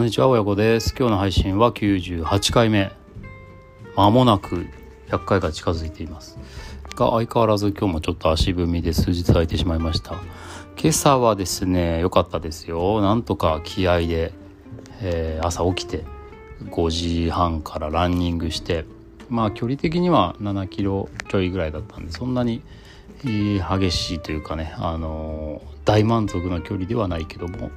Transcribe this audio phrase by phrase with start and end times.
[0.00, 0.94] こんにちは親子です。
[0.98, 2.90] 今日の配信は98回目。
[3.94, 4.66] まもなく
[5.10, 6.38] 100回が近づいています。
[6.96, 10.14] が相変わらず今日もちょっと足踏みで数日空いてしまいました。
[10.80, 13.02] 今朝はですね良かったですよ。
[13.02, 14.32] なんとか気合で、
[15.02, 16.02] えー、朝起きて
[16.70, 18.86] 5時半からランニングして
[19.28, 22.62] まあ距離的には7キロちょいぐらいだったんでそんなに
[23.28, 27.70] 激しいというかね、あの、大満足な距離ではないけども、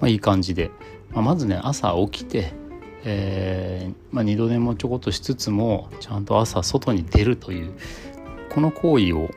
[0.00, 0.70] まあ、いい感じで、
[1.12, 2.52] まあ、まずね朝起きて、
[3.04, 7.72] えーまあ、二度寝もちょこっとしつつもちゃんと朝外に出るという
[8.50, 9.30] この行為を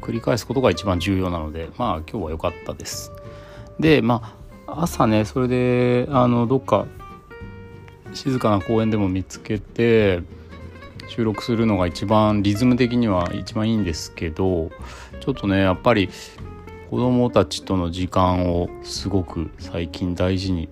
[0.00, 3.12] 繰り返すことが一番重要なのでまあ今日は良かったです。
[3.78, 4.36] でま
[4.66, 6.86] あ朝ねそれであのどっか
[8.14, 10.22] 静かな公園でも見つけて
[11.10, 14.70] 収録するのが一番リズム的には一番いいんですけど
[15.18, 16.08] ちょっとねやっぱり
[16.88, 20.68] 子供たちとの時間をすごく最近大事に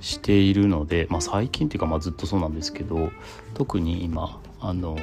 [0.00, 3.10] しているので、まあ、最近っていうかまずっとそうなんですけど
[3.52, 4.96] 特に今あの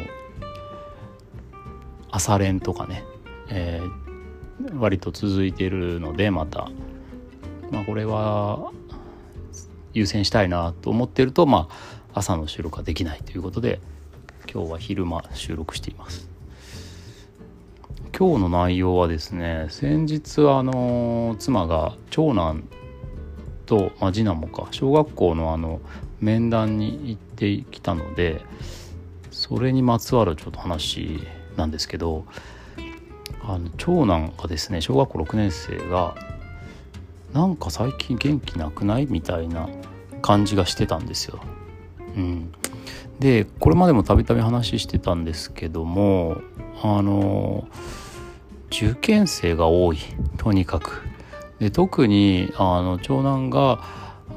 [2.09, 3.03] 朝練とかね、
[3.49, 6.71] えー、割と続いているのでまた、
[7.69, 8.71] まあ、これは
[9.93, 13.79] 優先したいなと思ってると、まあ、朝の収録ができないということで
[14.52, 16.30] 今日は昼間収録しています。
[18.17, 22.64] 今日の内容はですね先日あの妻が長男
[23.66, 25.80] と、まあ、次男もか小学校のあの
[26.19, 28.42] 面談に行ってきたので
[29.31, 31.19] それにまつわるちょっと話
[31.56, 32.25] なんですけど
[33.44, 36.16] あの長男がですね小学校6年生が
[37.34, 39.08] なんか最近元気なくない？
[39.08, 39.69] みたいな
[40.22, 41.39] 感じがしてたんですよ。
[42.16, 42.52] うん、
[43.19, 46.41] でこれまでもたびたび話してたんですけども
[46.81, 47.67] あの
[48.71, 49.97] 受験生が多い。
[50.38, 51.01] とにかく。
[51.59, 53.83] で特にあの長男が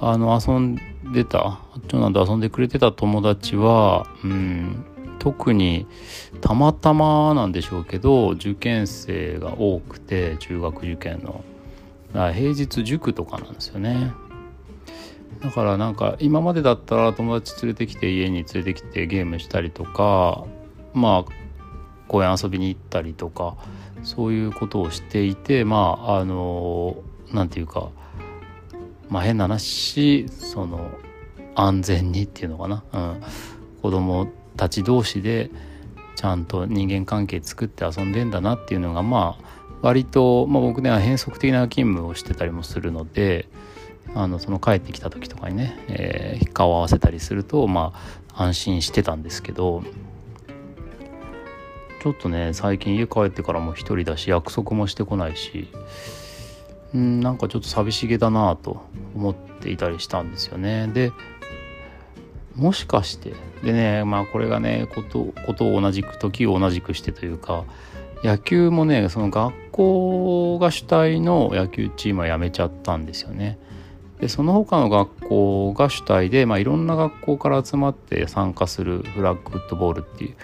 [0.00, 0.76] あの遊ん
[1.12, 4.84] でた長男と遊んでくれてた友達は、うん、
[5.18, 5.86] 特に
[6.40, 11.44] たまたまなんでしょうけど受験生が多くて中学受験の。
[12.12, 14.12] 平日塾とかなんですよね。
[15.40, 20.44] だからなんか今までだったら友達連れてきて家に連れてきてゲームしたりとか
[20.92, 21.32] まあ
[22.08, 23.56] 公園遊びに行ったりとか
[24.02, 26.96] そういうことをしていてまああの
[27.32, 27.90] 何て言うか
[29.08, 30.90] まあ変な話その
[31.54, 33.22] 安全にっていうのかな、うん、
[33.82, 35.50] 子供たち同士で
[36.16, 43.48] ちゃんと人間関係作って遊んでんだなっていうのがまあ割と、まあ、僕ねは変則的な勤務をしてたりもするので
[44.14, 47.92] あのその帰ってきた時とかにね、えー、顔を合わせたりするとま
[48.32, 49.82] あ安心してたんですけど
[52.02, 55.68] ちょっとね最近家帰ってからも一人だし約束もしてこないし
[56.96, 58.82] んなんかちょっと寂しげだなと
[59.14, 60.88] 思っていたりしたんですよね。
[60.88, 61.12] で
[62.54, 63.32] もしかして
[63.64, 67.64] でねまあこれがねことことを同じく時を同じくしてというか
[68.22, 73.58] 野球もねその学校が主体の野球チームは辞めちゃったんですよね。
[74.24, 80.36] でその他の学校が主体で、まあ、いろんな学校から集まって参加するフラッグフットボールっていう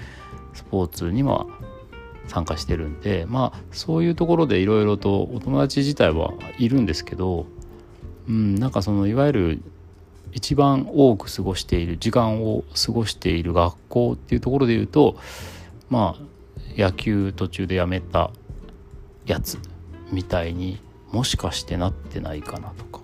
[0.53, 1.47] スポーツには
[2.27, 7.47] 参加してるんでまあそういうところでいろいろとお友達自体はいるんですけど、
[8.29, 9.63] うん、なんかそのいわゆる
[10.33, 15.17] 一番多く過ごしている時間を過ごしている学校っていうところで言うと
[15.89, 16.23] まあ
[16.77, 18.31] 野球途中でやめた
[19.25, 19.57] やつ
[20.13, 20.79] みたいに
[21.13, 23.00] もしかしてなってないかなとか。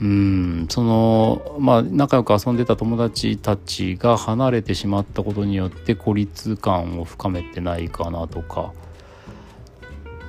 [0.00, 0.66] うん。
[0.70, 8.72] そのまあ仲良く遊んでた友達たちが離れてしまったことによって孤立感を深めてないかなとか。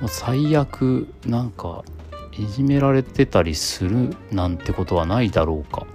[0.08, 1.84] 最悪なんか
[2.32, 5.86] いじめられてたりするなんてことはないだろうか。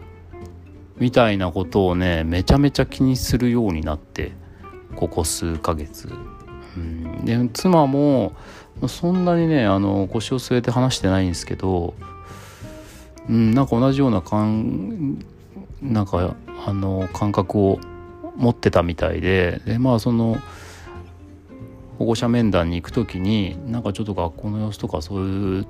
[0.97, 4.31] みたいなことをねめちゃめちゃ気にするようになって
[4.95, 6.09] ここ数ヶ月。
[6.77, 8.31] うん、で妻も
[8.87, 11.93] そんなにねあの腰を据えて話してないんですけど、
[13.29, 15.23] うん、なんか同じような感
[15.81, 16.35] なんか
[16.65, 17.79] あの感覚を
[18.35, 20.37] 持ってたみたいででまあその
[21.97, 25.67] 保護者面談に行く時になんかちょっと学校の様子とかそういう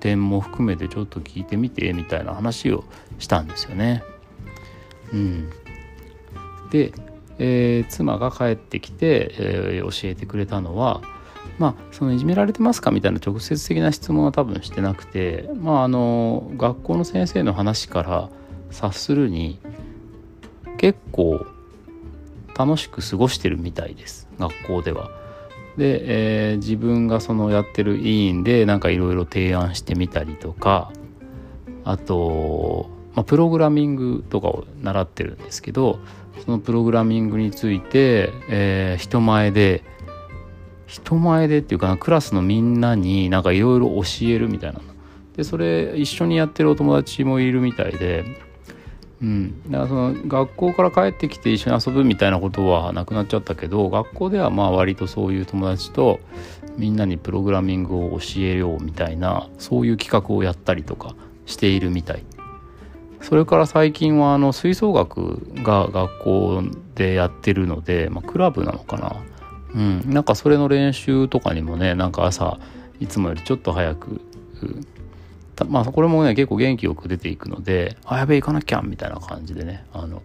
[0.00, 2.84] 点も含めてちょっと聞いてみてみたいな話を
[3.18, 4.02] したんですよね。
[5.12, 5.50] うん、
[6.70, 6.92] で
[7.38, 11.00] えー、妻が帰ってきて、えー、教えてくれたのは
[11.58, 18.30] まあそのいじめられてますかみたいな直接的な質問は多分してなくてまああの学校の先生の話から
[18.70, 19.58] 察するに
[20.76, 21.44] 結構
[22.56, 25.10] 楽しく過ごしてるみたいです学校では。
[25.76, 30.92] で、えー、自分がそのやってる委員でなんかいろいろ提案してみたりとか
[31.84, 35.98] あとまあ、プログラミングとかを習ってるんですけど
[36.44, 39.82] そのプログラミングについて、えー、人前で
[40.88, 44.80] 人前でっていうかなクラスのみんなになんかいろいろ教えるみたいな。
[45.36, 48.24] でそれ一緒にやってるお友達もいるみたいで。
[49.20, 56.20] うん、だからその学校から帰ってきて一緒に遊ぶみたいなことはなくなっちゃったけど学校ではまあ割とそういう友達と
[56.76, 62.24] みんなにプログラミングを教えようみたいなそういう企画をやったりとかしているみたい。
[63.20, 66.62] それから最近はあの吹奏楽が学校
[66.94, 69.16] でやってるので、まあ、クラブなのかな。
[69.74, 72.58] うんなんかそれの練習とかにもねなんか朝
[73.00, 74.20] いつもよりちょっと早く
[75.66, 80.22] まあこれもね結構元気よく出ていくのであやべえ行かなきゃみたいな感じでねあの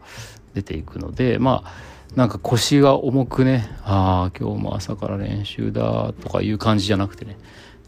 [0.54, 7.38] 出ていくのでまあなんか腰が重くねああ今日も朝から練習だとかいう感じじゃなくてね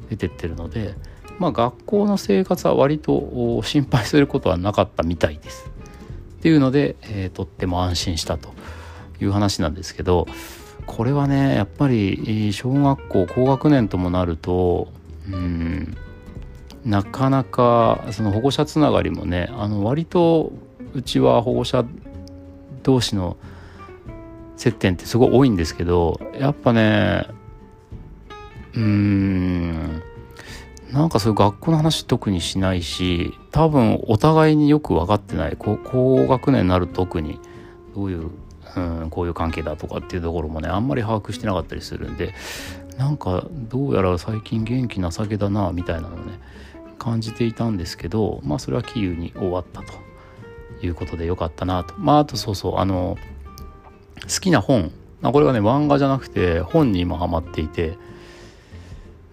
[0.10, 0.96] 出てってるので
[1.38, 5.69] まあ学校の生活は割と心配することはなかったみたいです。
[6.40, 8.54] っていうので、えー、とっても安心したと
[9.19, 10.28] いう話なんですけど
[10.86, 14.88] これはねやっぱり小学校高学年ともなると
[15.32, 15.98] うん
[16.86, 20.52] なかなかその保護者つながりもねあの割と
[20.94, 21.84] うちは保護者
[22.84, 23.38] 同士の
[24.56, 27.28] 接点ってすごい多いんですけどやっぱね
[28.74, 30.04] うーん
[30.92, 35.78] なんかそういう学校の話特にしないし多分お互いによく分かってない高
[36.28, 37.40] 学年になると特に
[37.96, 38.30] どういう、
[38.75, 42.33] うん、こういう関係だとかっていうところもねあんまり把握してなかったりするんで
[42.98, 46.39] なんかどうやら最近元気な酒だなみたいなのをね
[46.98, 49.94] 感じていたんですけどまあそれはキーウに終わったと
[50.86, 51.94] いうことでよかったなと。
[51.98, 53.18] まああとそうそうあの
[54.24, 54.92] 好きな本。
[55.21, 57.98] これはね漫画じゃなくて本に今ハマっていて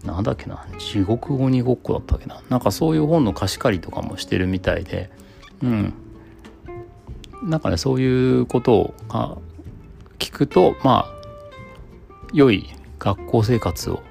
[0.05, 2.43] なんだっけな地獄鬼ごっこだったっけな。
[2.49, 5.11] なんかそういう本の貸し借りとかもしてるみたいで
[5.63, 5.95] うん。
[7.43, 8.95] なんかねそういうことを
[10.19, 11.13] 聞くとまあ
[12.33, 12.69] 良い
[12.99, 14.03] 学校生活を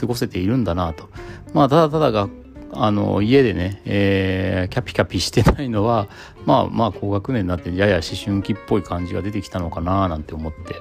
[0.00, 1.08] 過ごせているんだなと
[1.54, 2.28] まあ、ただただが、
[2.72, 6.08] あの、家でね、えー、キャピキャピしてないのは、
[6.44, 10.76] まあまあ、高学年になってやや思春期っぽい感じが出てきたのかななんて思って。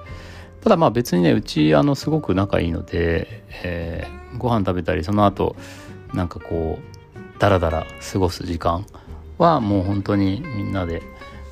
[0.61, 5.55] ただまあ別にね、うち、あの、すごく仲いいので、えー、ご飯食べたり、その後、
[6.13, 8.85] なんかこう、ダラダラ過ごす時間
[9.37, 11.01] はもう本当にみんなで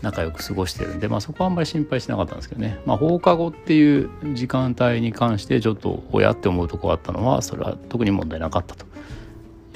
[0.01, 8.85] 仲良く過ごしてるんで、まあ、そこはあんまり心配しなかったんですけどね、まあ、放課後っていう時間帯に関してちょっと親って思うとこがあったのはそれは特に問題なかったと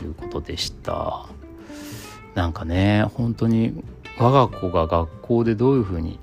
[0.03, 1.25] いうことでした。
[2.35, 3.83] なんかね本当に
[4.19, 6.19] 我が子が学校でどういうふうに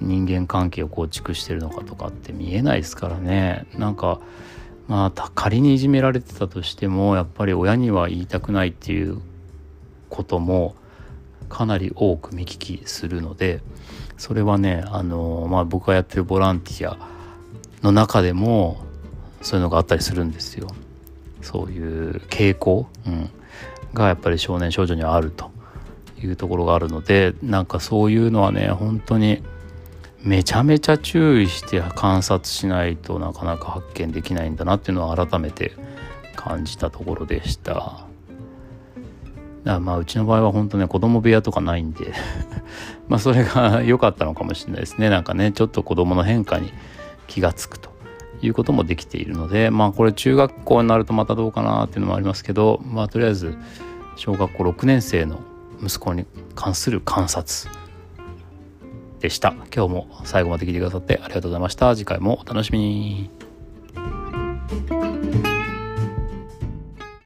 [0.00, 3.66] 人間関係を構築してるのかとかって見えないですからね。
[3.74, 4.20] なんか
[4.88, 9.20] まあ仮にいじめられてたとしてもやっぱり親には言いたくないっていう
[10.14, 10.76] ことも
[11.48, 13.60] かなり多く見聞きするので
[14.16, 16.96] それはねあの、まあ、僕がやってるボランティア
[17.82, 18.84] の中でも
[19.42, 20.68] そういうのがあったりするんですよ。
[21.42, 23.28] そういう傾向、うん、
[23.92, 25.50] がやっぱり少年少女にはあると
[26.22, 29.42] いうところがあるのでなんかそういうのはね本当に
[30.22, 35.72] めちゃめちゃ注意して観察しないとなかなか発見できないんだなっていうのは改めて
[36.34, 38.06] 感じたところでした。
[39.64, 42.12] だまあうちの場合は本当ね子供部屋とかないんで。
[43.08, 45.10] まあそれが良かったのかもしれないですね。
[45.10, 46.72] なんかねちょっと子供の変化に
[47.26, 47.90] 気が付くと
[48.42, 53.56] いうこともできているのでまあこれ中学校になるとまたどうかなっていうのもありますけどまあとりあえず
[54.16, 55.40] 小学校6年生の
[55.82, 57.70] 息子に関する観察
[59.20, 59.54] でした。
[59.74, 61.96] 今日も最後まで聞いてくださってありがとうございました。
[61.96, 63.33] 次回もお楽しみに。